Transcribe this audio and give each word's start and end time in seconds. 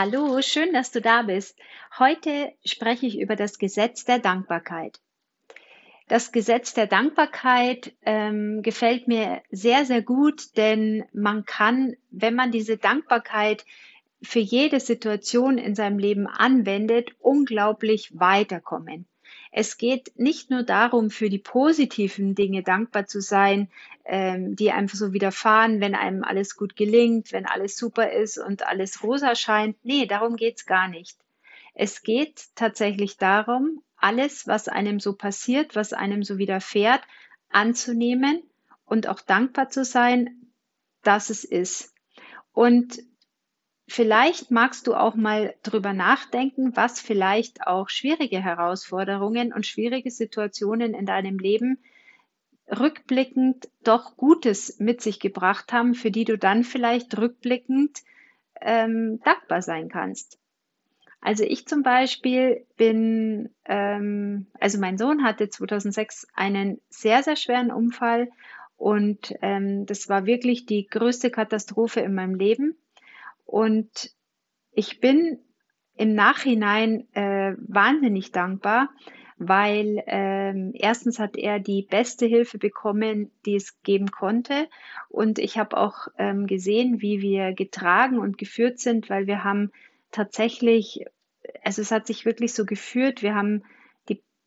Hallo, 0.00 0.40
schön, 0.42 0.72
dass 0.72 0.92
du 0.92 1.00
da 1.00 1.22
bist. 1.22 1.58
Heute 1.98 2.52
spreche 2.64 3.04
ich 3.04 3.18
über 3.18 3.34
das 3.34 3.58
Gesetz 3.58 4.04
der 4.04 4.20
Dankbarkeit. 4.20 5.00
Das 6.06 6.30
Gesetz 6.30 6.72
der 6.72 6.86
Dankbarkeit 6.86 7.96
ähm, 8.02 8.62
gefällt 8.62 9.08
mir 9.08 9.42
sehr, 9.50 9.84
sehr 9.86 10.00
gut, 10.02 10.56
denn 10.56 11.04
man 11.12 11.44
kann, 11.46 11.96
wenn 12.12 12.36
man 12.36 12.52
diese 12.52 12.76
Dankbarkeit 12.76 13.64
für 14.22 14.38
jede 14.38 14.78
Situation 14.78 15.58
in 15.58 15.74
seinem 15.74 15.98
Leben 15.98 16.28
anwendet, 16.28 17.10
unglaublich 17.18 18.12
weiterkommen. 18.14 19.08
Es 19.50 19.78
geht 19.78 20.12
nicht 20.18 20.50
nur 20.50 20.62
darum, 20.62 21.10
für 21.10 21.30
die 21.30 21.38
positiven 21.38 22.34
Dinge 22.34 22.62
dankbar 22.62 23.06
zu 23.06 23.20
sein, 23.20 23.68
ähm, 24.04 24.56
die 24.56 24.72
einfach 24.72 24.96
so 24.96 25.12
widerfahren, 25.12 25.80
wenn 25.80 25.94
einem 25.94 26.24
alles 26.24 26.56
gut 26.56 26.76
gelingt, 26.76 27.32
wenn 27.32 27.46
alles 27.46 27.76
super 27.76 28.10
ist 28.12 28.38
und 28.38 28.66
alles 28.66 29.02
rosa 29.02 29.34
scheint. 29.34 29.76
Nee, 29.84 30.06
darum 30.06 30.36
geht's 30.36 30.66
gar 30.66 30.88
nicht. 30.88 31.16
Es 31.74 32.02
geht 32.02 32.46
tatsächlich 32.54 33.16
darum, 33.16 33.82
alles, 33.96 34.46
was 34.46 34.68
einem 34.68 35.00
so 35.00 35.14
passiert, 35.14 35.76
was 35.76 35.92
einem 35.92 36.22
so 36.22 36.38
widerfährt, 36.38 37.02
anzunehmen 37.50 38.42
und 38.84 39.06
auch 39.08 39.20
dankbar 39.20 39.70
zu 39.70 39.84
sein, 39.84 40.50
dass 41.02 41.30
es 41.30 41.44
ist. 41.44 41.94
Und 42.52 42.98
Vielleicht 43.90 44.50
magst 44.50 44.86
du 44.86 44.94
auch 44.94 45.14
mal 45.14 45.54
drüber 45.62 45.94
nachdenken, 45.94 46.76
was 46.76 47.00
vielleicht 47.00 47.66
auch 47.66 47.88
schwierige 47.88 48.38
Herausforderungen 48.38 49.52
und 49.54 49.66
schwierige 49.66 50.10
Situationen 50.10 50.92
in 50.92 51.06
deinem 51.06 51.38
Leben 51.38 51.78
rückblickend 52.70 53.68
doch 53.82 54.18
Gutes 54.18 54.78
mit 54.78 55.00
sich 55.00 55.20
gebracht 55.20 55.72
haben, 55.72 55.94
für 55.94 56.10
die 56.10 56.26
du 56.26 56.36
dann 56.36 56.64
vielleicht 56.64 57.16
rückblickend 57.16 58.02
ähm, 58.60 59.20
dankbar 59.24 59.62
sein 59.62 59.88
kannst. 59.88 60.38
Also 61.22 61.44
ich 61.44 61.66
zum 61.66 61.82
Beispiel 61.82 62.66
bin, 62.76 63.48
ähm, 63.64 64.48
also 64.60 64.78
mein 64.78 64.98
Sohn 64.98 65.24
hatte 65.24 65.48
2006 65.48 66.28
einen 66.34 66.78
sehr, 66.90 67.22
sehr 67.22 67.36
schweren 67.36 67.72
Unfall 67.72 68.28
und 68.76 69.34
ähm, 69.40 69.86
das 69.86 70.10
war 70.10 70.26
wirklich 70.26 70.66
die 70.66 70.86
größte 70.86 71.30
Katastrophe 71.30 72.00
in 72.00 72.14
meinem 72.14 72.34
Leben. 72.34 72.76
Und 73.48 74.10
ich 74.72 75.00
bin 75.00 75.38
im 75.96 76.14
Nachhinein 76.14 77.08
äh, 77.14 77.54
wahnsinnig 77.56 78.30
dankbar, 78.30 78.90
weil 79.38 80.02
ähm, 80.06 80.72
erstens 80.74 81.18
hat 81.18 81.38
er 81.38 81.58
die 81.58 81.82
beste 81.82 82.26
Hilfe 82.26 82.58
bekommen, 82.58 83.30
die 83.46 83.56
es 83.56 83.80
geben 83.82 84.10
konnte. 84.10 84.68
Und 85.08 85.38
ich 85.38 85.56
habe 85.56 85.78
auch 85.78 86.08
ähm, 86.18 86.46
gesehen, 86.46 87.00
wie 87.00 87.22
wir 87.22 87.54
getragen 87.54 88.18
und 88.18 88.36
geführt 88.36 88.80
sind, 88.80 89.08
weil 89.08 89.26
wir 89.26 89.44
haben 89.44 89.72
tatsächlich, 90.10 91.06
also 91.64 91.80
es 91.80 91.90
hat 91.90 92.06
sich 92.06 92.26
wirklich 92.26 92.52
so 92.52 92.66
geführt, 92.66 93.22
wir 93.22 93.34
haben 93.34 93.64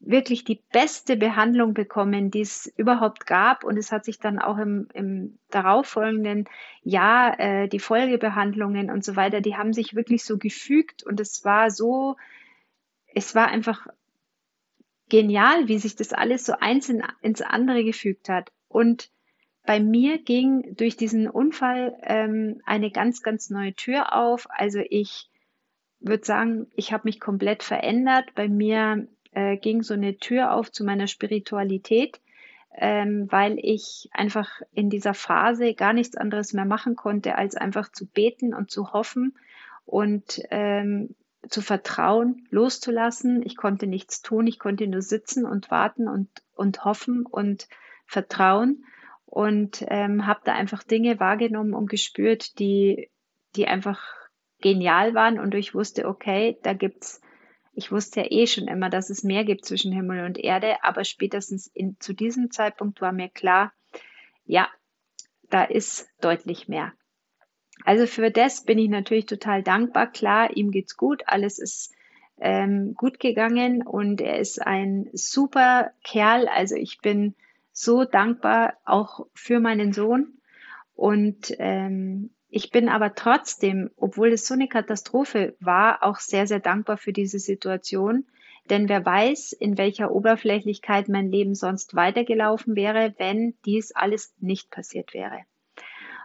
wirklich 0.03 0.43
die 0.43 0.61
beste 0.71 1.15
Behandlung 1.15 1.73
bekommen, 1.73 2.31
die 2.31 2.41
es 2.41 2.71
überhaupt 2.75 3.25
gab. 3.27 3.63
Und 3.63 3.77
es 3.77 3.91
hat 3.91 4.03
sich 4.03 4.19
dann 4.19 4.39
auch 4.39 4.57
im, 4.57 4.87
im 4.93 5.37
darauffolgenden 5.49 6.45
Jahr 6.81 7.39
äh, 7.39 7.67
die 7.67 7.79
Folgebehandlungen 7.79 8.89
und 8.89 9.03
so 9.05 9.15
weiter, 9.15 9.41
die 9.41 9.55
haben 9.55 9.73
sich 9.73 9.95
wirklich 9.95 10.23
so 10.23 10.37
gefügt. 10.37 11.03
Und 11.03 11.19
es 11.19 11.45
war 11.45 11.69
so, 11.69 12.17
es 13.13 13.35
war 13.35 13.47
einfach 13.47 13.87
genial, 15.09 15.67
wie 15.67 15.77
sich 15.77 15.95
das 15.95 16.13
alles 16.13 16.45
so 16.45 16.53
eins 16.59 16.89
in, 16.89 17.03
ins 17.21 17.41
andere 17.41 17.83
gefügt 17.83 18.27
hat. 18.27 18.51
Und 18.67 19.11
bei 19.65 19.79
mir 19.79 20.17
ging 20.17 20.75
durch 20.75 20.97
diesen 20.97 21.29
Unfall 21.29 21.95
ähm, 22.01 22.61
eine 22.65 22.89
ganz, 22.89 23.21
ganz 23.21 23.49
neue 23.51 23.73
Tür 23.73 24.15
auf. 24.15 24.47
Also 24.49 24.79
ich 24.89 25.29
würde 25.99 26.25
sagen, 26.25 26.67
ich 26.75 26.91
habe 26.91 27.03
mich 27.05 27.19
komplett 27.19 27.61
verändert. 27.61 28.33
Bei 28.33 28.47
mir 28.47 29.07
äh, 29.31 29.57
ging 29.57 29.81
so 29.81 29.93
eine 29.93 30.17
Tür 30.17 30.53
auf 30.53 30.71
zu 30.71 30.83
meiner 30.83 31.07
Spiritualität, 31.07 32.21
ähm, 32.75 33.27
weil 33.29 33.57
ich 33.59 34.09
einfach 34.11 34.61
in 34.71 34.89
dieser 34.89 35.13
Phase 35.13 35.73
gar 35.73 35.93
nichts 35.93 36.15
anderes 36.15 36.53
mehr 36.53 36.65
machen 36.65 36.95
konnte, 36.95 37.35
als 37.35 37.55
einfach 37.55 37.91
zu 37.91 38.07
beten 38.07 38.53
und 38.53 38.71
zu 38.71 38.93
hoffen 38.93 39.35
und 39.85 40.41
ähm, 40.51 41.15
zu 41.49 41.61
vertrauen, 41.61 42.47
loszulassen. 42.49 43.41
Ich 43.43 43.57
konnte 43.57 43.87
nichts 43.87 44.21
tun, 44.21 44.47
ich 44.47 44.59
konnte 44.59 44.87
nur 44.87 45.01
sitzen 45.01 45.45
und 45.45 45.71
warten 45.71 46.07
und, 46.07 46.29
und 46.55 46.85
hoffen 46.85 47.25
und 47.25 47.67
vertrauen 48.05 48.85
und 49.25 49.83
ähm, 49.87 50.27
habe 50.27 50.41
da 50.43 50.53
einfach 50.53 50.83
Dinge 50.83 51.19
wahrgenommen 51.19 51.73
und 51.73 51.89
gespürt, 51.89 52.59
die, 52.59 53.09
die 53.55 53.67
einfach 53.67 54.01
genial 54.59 55.13
waren 55.13 55.39
und 55.39 55.55
ich 55.55 55.73
wusste, 55.73 56.07
okay, 56.07 56.57
da 56.63 56.73
gibt's 56.73 57.21
ich 57.73 57.91
wusste 57.91 58.21
ja 58.21 58.27
eh 58.29 58.47
schon 58.47 58.67
immer, 58.67 58.89
dass 58.89 59.09
es 59.09 59.23
mehr 59.23 59.43
gibt 59.45 59.65
zwischen 59.65 59.91
Himmel 59.91 60.25
und 60.25 60.37
Erde, 60.37 60.83
aber 60.83 61.03
spätestens 61.03 61.67
in, 61.67 61.97
zu 61.99 62.13
diesem 62.13 62.51
Zeitpunkt 62.51 63.01
war 63.01 63.11
mir 63.11 63.29
klar, 63.29 63.73
ja, 64.45 64.67
da 65.49 65.63
ist 65.63 66.09
deutlich 66.19 66.67
mehr. 66.67 66.93
Also 67.85 68.05
für 68.07 68.31
das 68.31 68.63
bin 68.63 68.77
ich 68.77 68.89
natürlich 68.89 69.25
total 69.25 69.63
dankbar. 69.63 70.11
Klar, 70.11 70.55
ihm 70.55 70.71
geht's 70.71 70.97
gut, 70.97 71.23
alles 71.25 71.59
ist 71.59 71.93
ähm, 72.39 72.93
gut 72.95 73.19
gegangen 73.19 73.81
und 73.85 74.21
er 74.21 74.39
ist 74.39 74.61
ein 74.61 75.09
super 75.13 75.91
Kerl. 76.03 76.47
Also 76.47 76.75
ich 76.75 76.99
bin 77.01 77.35
so 77.71 78.03
dankbar 78.03 78.73
auch 78.85 79.25
für 79.33 79.59
meinen 79.59 79.93
Sohn 79.93 80.39
und 80.93 81.55
ähm, 81.59 82.31
ich 82.53 82.69
bin 82.69 82.89
aber 82.89 83.15
trotzdem, 83.15 83.91
obwohl 83.95 84.33
es 84.33 84.45
so 84.45 84.53
eine 84.53 84.67
Katastrophe 84.67 85.55
war, 85.61 86.03
auch 86.03 86.17
sehr, 86.17 86.47
sehr 86.47 86.59
dankbar 86.59 86.97
für 86.97 87.13
diese 87.13 87.39
Situation. 87.39 88.25
Denn 88.69 88.89
wer 88.89 89.05
weiß, 89.05 89.53
in 89.53 89.77
welcher 89.77 90.11
Oberflächlichkeit 90.11 91.07
mein 91.07 91.31
Leben 91.31 91.55
sonst 91.55 91.95
weitergelaufen 91.95 92.75
wäre, 92.75 93.15
wenn 93.17 93.55
dies 93.65 93.93
alles 93.93 94.33
nicht 94.39 94.69
passiert 94.69 95.13
wäre. 95.13 95.39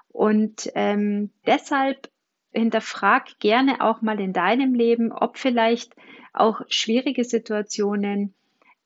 Und 0.08 0.70
ähm, 0.74 1.30
deshalb 1.46 2.10
hinterfrag 2.52 3.38
gerne 3.38 3.80
auch 3.80 4.02
mal 4.02 4.18
in 4.20 4.32
deinem 4.32 4.74
Leben, 4.74 5.12
ob 5.12 5.38
vielleicht 5.38 5.94
auch 6.32 6.60
schwierige 6.68 7.22
Situationen 7.22 8.34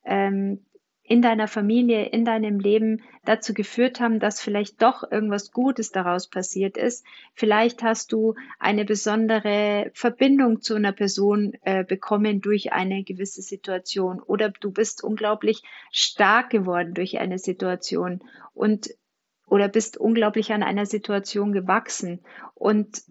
ähm, 0.04 0.66
in 1.10 1.22
deiner 1.22 1.48
Familie, 1.48 2.04
in 2.04 2.24
deinem 2.24 2.60
Leben 2.60 3.02
dazu 3.24 3.52
geführt 3.52 3.98
haben, 3.98 4.20
dass 4.20 4.40
vielleicht 4.40 4.80
doch 4.80 5.02
irgendwas 5.10 5.50
Gutes 5.50 5.90
daraus 5.90 6.28
passiert 6.28 6.76
ist. 6.76 7.04
Vielleicht 7.34 7.82
hast 7.82 8.12
du 8.12 8.36
eine 8.60 8.84
besondere 8.84 9.90
Verbindung 9.92 10.60
zu 10.60 10.76
einer 10.76 10.92
Person 10.92 11.54
äh, 11.62 11.82
bekommen 11.82 12.40
durch 12.40 12.72
eine 12.72 13.02
gewisse 13.02 13.42
Situation 13.42 14.20
oder 14.20 14.50
du 14.50 14.70
bist 14.70 15.02
unglaublich 15.02 15.64
stark 15.90 16.48
geworden 16.50 16.94
durch 16.94 17.18
eine 17.18 17.40
Situation 17.40 18.20
und 18.54 18.90
oder 19.48 19.66
bist 19.66 19.96
unglaublich 19.96 20.52
an 20.52 20.62
einer 20.62 20.86
Situation 20.86 21.52
gewachsen 21.52 22.20
und 22.54 23.02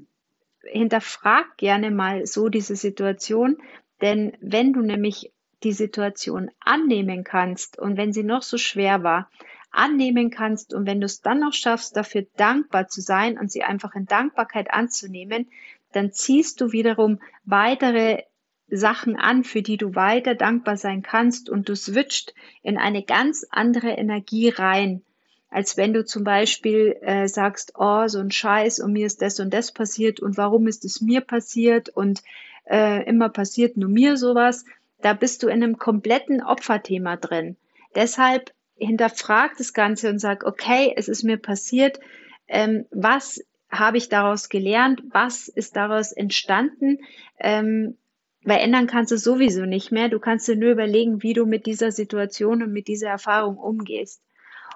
hinterfrag 0.64 1.58
gerne 1.58 1.92
mal 1.92 2.26
so 2.26 2.48
diese 2.48 2.78
Situation, 2.78 3.58
denn 4.02 4.38
wenn 4.40 4.72
du 4.72 4.80
nämlich 4.80 5.34
die 5.64 5.74
Situation 5.74 6.52
annehmen 6.60 7.24
kannst 7.24 7.78
und 7.78 7.98
wenn 7.98 8.14
sie 8.14 8.24
noch 8.24 8.44
so 8.44 8.58
schwer 8.58 9.04
war, 9.04 9.30
annehmen 9.72 10.30
kannst 10.30 10.74
und 10.74 10.86
wenn 10.86 11.00
du 11.00 11.06
es 11.06 11.22
dann 11.22 11.40
noch 11.40 11.54
schaffst, 11.54 11.96
dafür 11.96 12.26
dankbar 12.38 12.88
zu 12.88 13.02
sein 13.02 13.38
und 13.38 13.52
sie 13.52 13.64
einfach 13.64 13.94
in 13.96 14.06
Dankbarkeit 14.06 14.72
anzunehmen, 14.72 15.50
dann 15.92 16.12
ziehst 16.12 16.62
du 16.62 16.72
wiederum 16.72 17.20
weitere 17.46 18.24
Sachen 18.68 19.16
an, 19.16 19.44
für 19.44 19.62
die 19.62 19.78
du 19.78 19.96
weiter 19.96 20.36
dankbar 20.36 20.78
sein 20.78 21.02
kannst 21.02 21.50
und 21.50 21.70
du 21.70 21.76
switcht 21.76 22.34
in 22.62 22.78
eine 22.78 23.04
ganz 23.04 23.46
andere 23.50 23.90
Energie 23.90 24.50
rein, 24.50 25.02
als 25.50 25.78
wenn 25.78 25.94
du 25.94 26.06
zum 26.06 26.24
Beispiel 26.24 26.96
äh, 27.02 27.28
sagst, 27.28 27.74
oh, 27.76 28.08
so 28.08 28.20
ein 28.20 28.32
Scheiß 28.32 28.80
und 28.80 28.94
mir 28.94 29.08
ist 29.08 29.22
das 29.22 29.40
und 29.40 29.54
das 29.54 29.72
passiert 29.72 30.20
und 30.20 30.38
warum 30.38 30.68
ist 30.68 30.86
es 30.86 31.02
mir 31.02 31.22
passiert 31.22 31.90
und 31.90 32.22
äh, 32.70 33.04
immer 33.08 33.30
passiert 33.30 33.78
nur 33.78 33.90
mir 33.90 34.18
sowas, 34.18 34.66
da 35.02 35.14
bist 35.14 35.44
du 35.44 35.48
in 35.48 35.64
einem 35.64 35.78
kompletten 35.78 36.42
Opferthema 36.44 37.18
drin. 37.18 37.58
Deshalb 37.96 38.54
hinterfrag 38.76 39.58
das 39.58 39.74
Ganze 39.74 40.10
und 40.10 40.20
sag, 40.20 40.46
okay, 40.46 40.94
es 40.96 41.08
ist 41.08 41.24
mir 41.24 41.38
passiert, 41.38 42.00
ähm, 42.48 42.86
was 42.92 43.44
habe 43.70 43.98
ich 43.98 44.10
daraus 44.10 44.50
gelernt, 44.50 45.04
was 45.12 45.48
ist 45.48 45.76
daraus 45.76 46.12
entstanden, 46.12 47.00
ähm, 47.40 47.98
weil 48.44 48.60
ändern 48.60 48.88
kannst 48.88 49.12
du 49.12 49.18
sowieso 49.18 49.66
nicht 49.66 49.92
mehr. 49.92 50.10
Du 50.10 50.20
kannst 50.20 50.48
dir 50.48 50.56
nur 50.56 50.72
überlegen, 50.72 51.22
wie 51.22 51.34
du 51.34 51.46
mit 51.46 51.66
dieser 51.66 51.92
Situation 51.92 52.64
und 52.64 52.72
mit 52.72 52.88
dieser 52.88 53.10
Erfahrung 53.10 53.58
umgehst. 53.58 54.24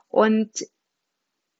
Und 0.09 0.51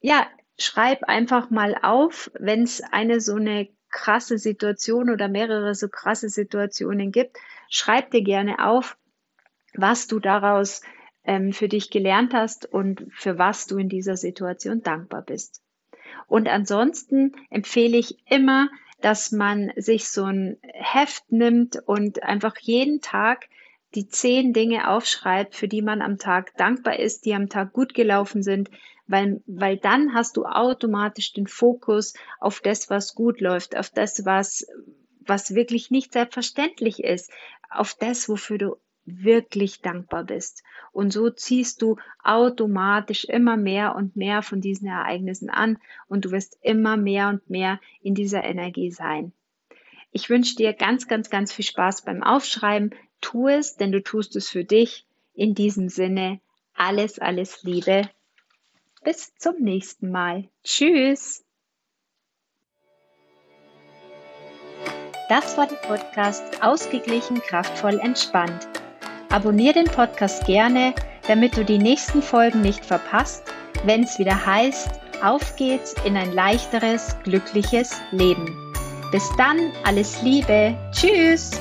ja, 0.02 0.28
schreib 0.60 1.04
einfach 1.06 1.50
mal 1.50 1.76
auf, 1.82 2.30
wenn 2.38 2.64
es 2.64 2.84
eine 2.84 3.22
so 3.22 3.36
eine 3.36 3.70
krasse 3.94 4.38
Situation 4.38 5.10
oder 5.10 5.30
mehrere 5.30 5.74
so 5.76 5.88
krasse 5.88 6.28
Situationen 6.28 7.14
gibt, 7.14 7.38
schreib 7.70 8.12
dir 8.12 8.24
gerne 8.24 8.66
auf, 8.68 8.98
was 9.74 10.08
du 10.08 10.20
daraus 10.20 10.82
ähm, 11.24 11.54
für 11.54 11.70
dich 11.70 11.90
gelernt 11.90 12.34
hast 12.34 12.66
und 12.66 13.08
für 13.14 13.38
was 13.38 13.68
du 13.68 13.78
in 13.78 13.88
dieser 13.88 14.18
Situation 14.18 14.82
dankbar 14.82 15.22
bist. 15.22 15.62
Und 16.28 16.50
ansonsten 16.50 17.34
empfehle 17.50 17.98
ich 17.98 18.18
immer, 18.30 18.70
dass 19.02 19.32
man 19.32 19.72
sich 19.76 20.10
so 20.10 20.26
ein 20.26 20.58
Heft 20.62 21.32
nimmt 21.32 21.78
und 21.86 22.24
einfach 22.24 22.58
jeden 22.58 23.02
Tag 23.02 23.48
die 23.96 24.08
zehn 24.08 24.54
Dinge 24.54 24.90
aufschreibt, 24.90 25.56
für 25.56 25.68
die 25.68 25.82
man 25.82 26.02
am 26.02 26.18
Tag 26.18 26.56
dankbar 26.58 27.00
ist, 27.00 27.26
die 27.26 27.34
am 27.34 27.50
Tag 27.50 27.74
gut 27.74 27.94
gelaufen 27.94 28.44
sind, 28.44 28.70
weil, 29.08 29.42
weil 29.46 29.78
dann 29.78 30.14
hast 30.14 30.38
du 30.38 30.46
automatisch 30.46 31.34
den 31.34 31.48
Fokus 31.48 32.14
auf 32.40 32.62
das, 32.62 32.90
was 32.90 33.16
gut 33.16 33.42
läuft, 33.42 33.78
auf 33.78 33.90
das, 33.90 34.26
was, 34.26 34.66
was 35.20 35.56
wirklich 35.56 35.92
nicht 35.92 36.14
selbstverständlich 36.14 37.04
ist, 37.04 37.32
auf 37.70 37.94
das, 37.94 38.30
wofür 38.30 38.58
du 38.58 38.76
wirklich 39.06 39.82
dankbar 39.82 40.24
bist. 40.24 40.64
Und 40.92 41.12
so 41.12 41.30
ziehst 41.30 41.82
du 41.82 41.98
automatisch 42.24 43.26
immer 43.26 43.58
mehr 43.58 43.96
und 43.96 44.16
mehr 44.16 44.42
von 44.42 44.62
diesen 44.62 44.88
Ereignissen 44.88 45.50
an 45.50 45.78
und 46.08 46.26
du 46.26 46.32
wirst 46.32 46.58
immer 46.62 46.96
mehr 46.96 47.30
und 47.30 47.50
mehr 47.50 47.80
in 48.02 48.16
dieser 48.16 48.44
Energie 48.44 48.92
sein. 48.92 49.34
Ich 50.12 50.30
wünsche 50.30 50.56
dir 50.56 50.74
ganz, 50.74 51.08
ganz, 51.08 51.30
ganz 51.30 51.52
viel 51.52 51.66
Spaß 51.66 52.04
beim 52.04 52.24
Aufschreiben. 52.24 52.92
Tu 53.24 53.48
es, 53.48 53.78
denn 53.78 53.92
du 53.92 54.04
tust 54.04 54.36
es 54.36 54.50
für 54.50 54.66
dich. 54.66 55.08
In 55.34 55.56
diesem 55.56 55.90
Sinne, 55.90 56.40
alles, 56.76 57.18
alles 57.18 57.64
Liebe. 57.64 58.04
Bis 59.04 59.34
zum 59.38 59.56
nächsten 59.60 60.12
Mal. 60.12 60.50
Tschüss. 60.64 61.44
Das 65.30 65.58
war 65.58 65.68
der 65.68 65.78
Podcast 65.78 66.62
Ausgeglichen, 66.62 67.42
kraftvoll, 67.42 67.98
entspannt. 68.00 68.68
Abonnier 69.30 69.74
den 69.74 69.88
Podcast 69.88 70.46
gerne, 70.46 70.94
damit 71.26 71.56
du 71.56 71.64
die 71.64 71.80
nächsten 71.80 72.22
Folgen 72.22 72.62
nicht 72.62 72.86
verpasst, 72.86 73.46
wenn 73.86 74.04
es 74.04 74.20
wieder 74.20 74.46
heißt, 74.46 74.90
auf 75.24 75.56
geht's 75.56 75.96
in 76.06 76.18
ein 76.18 76.34
leichteres, 76.34 77.16
glückliches 77.24 78.00
Leben. 78.12 78.74
Bis 79.12 79.28
dann, 79.38 79.72
alles 79.86 80.22
Liebe. 80.22 80.78
Tschüss. 80.92 81.52